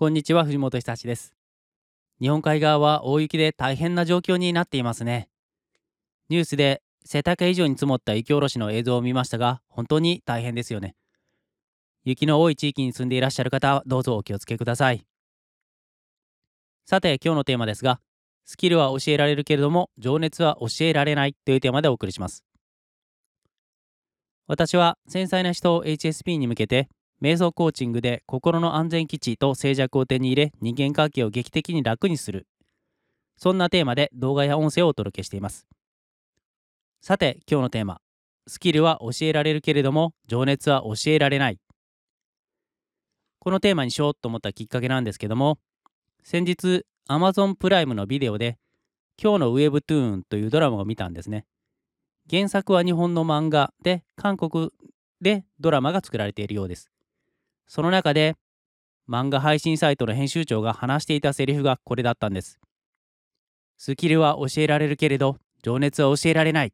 [0.00, 1.34] こんにちは藤本久志です。
[2.22, 5.28] 日本海側は大雪で大変な状況になっていますね。
[6.30, 10.94] ニュースで背丈以上に積もった雪下ろしの映像を見ましたが本当に大変ですよね。
[12.02, 15.04] 雪の多い地域に住んでいらっしゃる方はどうぞお気をつけください。
[16.86, 18.00] さて今日のテーマですが
[18.46, 22.42] スキルは教えられるけれども情熱は教えられないというテーマでお送りします。
[24.46, 26.88] 私は繊細な人を HSP に向けて
[27.20, 32.46] 瞑想コーチングで心の安全基地と静寂を手に入れ人間関係を劇的に楽にする。
[33.36, 35.66] そんなテーマで動画や音声をお届けしています。
[37.02, 38.00] さて今日のテーマ。
[38.46, 41.58] スキルは教えられるけれども情熱は教えられない。
[43.38, 45.58] このテーマにしようと思ったきっかけなんですけども
[46.22, 48.58] 先日 Amazon プライムのビデオで
[49.22, 51.44] 今日のウェブトゥーンというドラマを見たんですね。
[52.30, 54.70] 原作は日本の漫画で韓国
[55.20, 56.90] でドラマが作られているようです。
[57.70, 58.34] その中で
[59.08, 62.58] 漫画配信サイトの編集長が話していたセリフがこれだったんです。
[63.76, 66.72] スキルは教えられるけれど情熱は教えられない。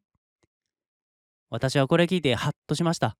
[1.51, 3.15] 私はこれ聞いてハッとしました。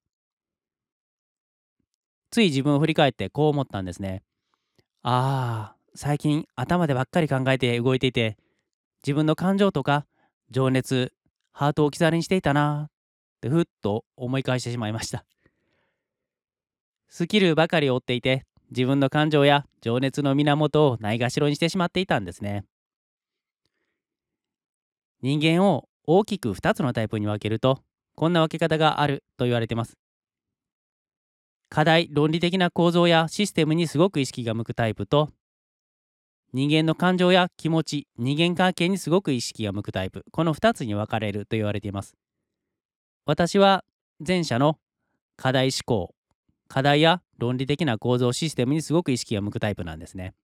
[2.32, 4.24] つい自分を振り返ってこう思ったんですね。
[5.02, 8.36] ああ、最近頭でばっかり考えて動いていて
[9.04, 10.04] 自分の感情とか
[10.50, 11.12] 情熱
[11.52, 12.90] ハートを置き去りにしていたなっ
[13.40, 15.24] てふっと思い返してしまいました
[17.08, 22.64] スキルばかり追っていて自分の感情や情熱の源をないがしろにしてしまっていたんですね。
[25.22, 27.80] 人間を大きく2つのタイプに分けると
[28.14, 29.96] こんな分け方があると言われてます。
[31.70, 35.30] 課題論理的な構造やシステムにすごく意識が向くタイプと
[36.52, 42.16] 人間の感情や気持ち人間関係にすごく意識が向くタイプこの2つに分かれると言われています。
[43.24, 43.84] 私は
[44.26, 44.78] 前者の
[45.36, 46.14] 課題思考
[46.68, 50.34] 課題や論理的な構造システムにすごく意識が向くタイプなんですね。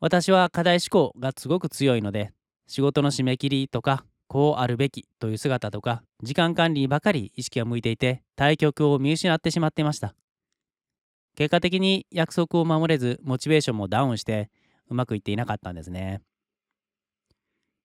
[0.00, 2.32] 私は課題思考がすごく強いので
[2.66, 10.14] 仕事の締め切りとかこうあるべきという姿とか時間管理ばかり意識が向いていて対局を見失ってしまっていました。
[11.36, 14.50] 結果的に約束を守れずモチベーションもダウンして
[14.88, 16.22] うまくいっていなかったんですね。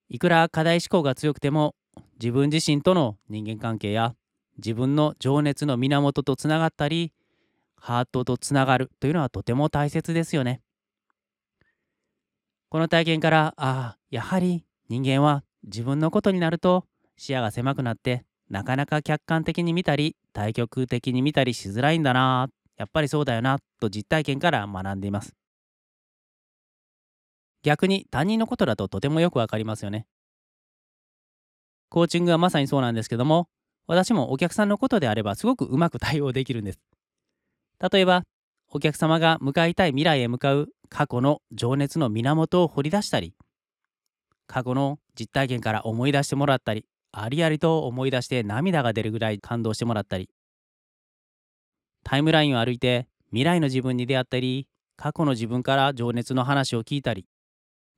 [0.10, 1.76] いくら課題思考が強くても
[2.20, 4.16] 自分自身との人間関係や
[4.58, 7.12] 自分の情熱の源とつながったり
[7.76, 10.62] ハートとつながるというのはとても大切ですよね。
[12.70, 16.86] この体験からああやはり人間は自分のことになると
[17.18, 25.34] 視野が狭くなってなかなか客観的に見たり対極的に見たりしづらいんだなやっぱりそうだよなと実体験から学んでいます。
[27.64, 30.06] 逆に他人のことだととてもよくわかりますよね。
[31.90, 33.48] コーチングはまさにそうなんですけども
[33.88, 36.80] 私もお客さんのことであればすごくうまく対応できるんです。
[37.92, 38.24] 例えば
[38.70, 43.34] お客様が向かいたい未来へ向かう過去の情熱の源を掘り出したり
[44.48, 50.30] 過去の実体験から思い出してもらったりありありと思い出して涙が出るぐらい感動してもらったり
[52.04, 57.26] タイムラインを歩いて未来の自分に出会ったり過去の自分から情熱の話を聞いたり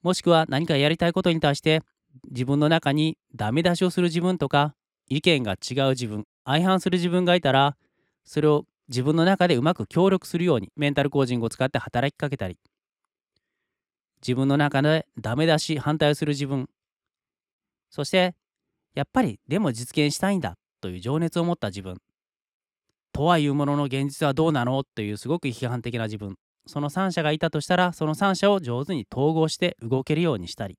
[0.04, 1.82] もしくは何かやりたいことに対して
[2.30, 4.76] 自分の中にダメ出しをする自分とか
[5.10, 7.76] 意見が違う自分相反する自分がいたら
[8.24, 12.58] それを自分の中でうまく協力するようにメンタルコーチングを使って働きかけたり。
[14.22, 16.68] 自分の中でダメ出し反対をする自分。
[17.90, 18.36] そして
[18.96, 21.98] やっぱりでも実現したいんだという情熱を持った自分。
[23.12, 24.84] とはいうものの現実はどうなの？
[24.84, 26.36] というすごく批判的な自分。
[26.66, 30.78] その3者がいたとしたらその3者を上手に統合して動けるようにしたり。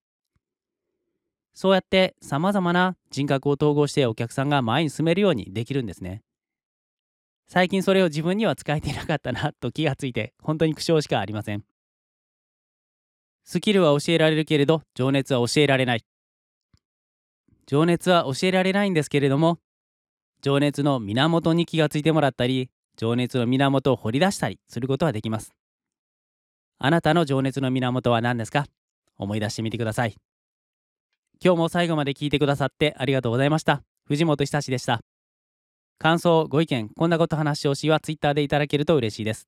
[1.61, 6.23] そうやってさまざまな人格を統合してお客さんが前に進めるようにできるんですね。
[7.49, 11.65] 最近それを自分には使えていなかったなと気がついて本当に苦笑しかありません。
[13.43, 16.05] スキルは教えられるけれど情熱は教えられない。
[17.67, 19.59] 情熱は教えられないんですけれども
[20.43, 25.53] 情熱の源に気がついてもらったり情熱の源を掘り出したりすることはできます。
[26.79, 28.67] あなたの情熱の源は何ですか？
[29.17, 30.15] 思い出してみてください。
[31.45, 33.83] 今日も最後まで聞いてくださってありがとうございました。
[34.07, 35.01] 藤本久志でした。
[35.99, 39.47] 感想ご意見こんなこと話してほしいは Twitter でいただけると嬉しいです。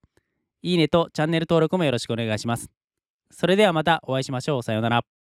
[0.62, 2.70] いいねとチャンネル登録もよろしくお願いします。
[3.32, 4.62] それではまたお会いしましょう。
[4.62, 5.19] さようなら。